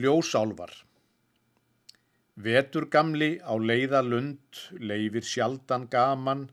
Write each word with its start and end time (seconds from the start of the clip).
Ljósálvar 0.00 0.70
Vetur 2.44 2.86
gamli 2.92 3.26
á 3.44 3.52
leiða 3.60 3.98
lund, 4.00 4.60
leifir 4.80 5.26
sjaldan 5.30 5.82
gaman, 5.94 6.46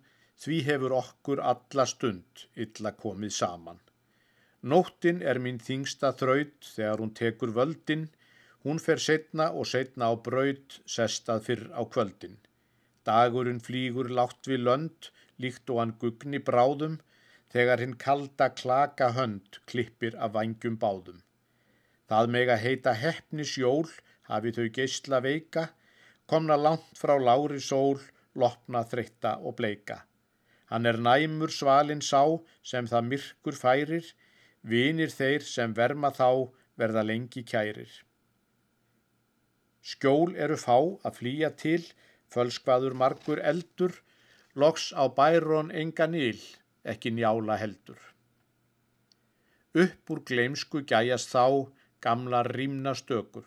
því 0.44 0.58
hefur 0.66 0.96
okkur 0.98 1.40
alla 1.52 1.86
stund 1.88 2.44
illa 2.66 2.92
komið 3.04 3.32
saman. 3.36 3.80
Nóttin 4.74 5.22
er 5.24 5.40
mín 5.46 5.62
þingsta 5.68 6.12
þraut 6.22 6.68
þegar 6.74 7.00
hún 7.00 7.14
tekur 7.22 7.56
völdin, 7.60 8.04
hún 8.68 8.84
fer 8.88 9.00
setna 9.06 9.48
og 9.62 9.72
setna 9.72 10.12
á 10.12 10.20
braut, 10.28 10.82
sestað 10.98 11.48
fyrr 11.48 11.66
á 11.72 11.82
kvöldin. 11.96 12.36
Dagurinn 13.08 13.64
flýgur 13.70 14.12
látt 14.20 14.52
við 14.52 14.66
lönd, 14.68 15.14
líkt 15.40 15.72
og 15.72 15.80
hann 15.86 15.96
gugni 16.04 16.44
bráðum, 16.52 17.00
þegar 17.56 17.88
hinn 17.88 17.96
kalda 18.04 18.52
klaka 18.52 19.14
hönd 19.16 19.64
klippir 19.64 20.20
af 20.20 20.36
vangjum 20.36 20.76
báðum. 20.84 21.24
Það 22.10 22.32
meg 22.34 22.50
að 22.50 22.64
heita 22.66 22.94
heppni 22.98 23.46
sjól, 23.46 23.86
hafi 24.30 24.54
þau 24.56 24.68
geysla 24.74 25.20
veika, 25.22 25.68
komna 26.26 26.58
langt 26.58 26.98
frá 26.98 27.14
lári 27.22 27.60
sól, 27.62 28.00
lopna 28.34 28.82
þreytta 28.86 29.36
og 29.46 29.60
bleika. 29.60 30.04
Hann 30.70 30.86
er 30.90 30.98
næmur 30.98 31.54
svalin 31.54 32.02
sá 32.06 32.24
sem 32.66 32.90
það 32.90 33.08
myrkur 33.12 33.58
færir, 33.58 34.10
vinir 34.62 35.14
þeir 35.14 35.46
sem 35.46 35.74
verma 35.78 36.12
þá 36.14 36.50
verða 36.82 37.06
lengi 37.06 37.44
kærir. 37.46 37.90
Skjól 39.82 40.36
eru 40.36 40.58
fá 40.60 40.78
að 41.06 41.18
flýja 41.22 41.50
til, 41.58 41.82
fölskvaður 42.34 42.98
margur 42.98 43.42
eldur, 43.52 43.94
loks 44.54 44.92
á 44.94 45.06
bærón 45.10 45.70
enga 45.74 46.06
nýl, 46.10 46.42
ekki 46.84 47.14
njála 47.14 47.58
heldur. 47.62 47.98
Upp 49.78 50.14
úr 50.14 50.22
gleimsku 50.26 50.84
gæjast 50.90 51.34
þá, 51.34 51.70
gamlar 52.04 52.50
rýmna 52.56 52.94
stökur, 52.96 53.46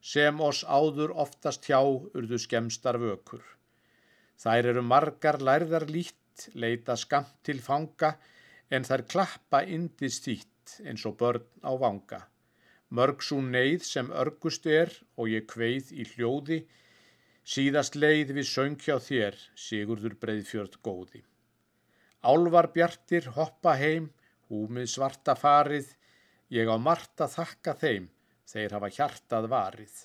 sem 0.00 0.40
oss 0.40 0.62
áður 0.64 1.14
oftast 1.24 1.66
hjá 1.68 1.80
urðu 1.82 2.38
skemstar 2.42 2.98
vökur. 3.02 3.42
Þær 4.36 4.70
eru 4.72 4.82
margar 4.84 5.40
lærðar 5.40 5.86
lít, 5.90 6.48
leita 6.54 6.96
skamt 7.00 7.38
til 7.46 7.60
fanga, 7.64 8.16
en 8.70 8.84
þær 8.84 9.06
klappa 9.12 9.62
indi 9.64 10.10
stýtt 10.12 10.80
eins 10.84 11.06
og 11.08 11.16
börn 11.20 11.46
á 11.64 11.72
vanga. 11.78 12.20
Mörg 12.90 13.22
svo 13.26 13.40
neyð 13.42 13.82
sem 13.82 14.10
örgust 14.14 14.66
er 14.70 14.92
og 15.16 15.30
ég 15.32 15.46
kveið 15.50 15.92
í 15.94 16.04
hljóði, 16.12 16.60
síðast 17.42 17.96
leið 17.98 18.34
við 18.36 18.46
söng 18.50 18.76
hjá 18.82 18.98
þér, 19.02 19.38
Sigurður 19.58 20.14
Breiðfjörð 20.22 20.78
góði. 20.86 21.22
Álvar 22.22 22.70
bjartir 22.74 23.30
hoppa 23.34 23.74
heim, 23.78 24.10
húmið 24.50 24.90
svarta 24.92 25.34
farið, 25.38 25.88
Ég 26.52 26.68
á 26.70 26.76
margt 26.78 27.22
að 27.24 27.32
þakka 27.40 27.72
þeim, 27.80 28.04
þeir 28.46 28.74
hafa 28.76 28.90
hjartað 28.94 29.48
varið. 29.50 29.96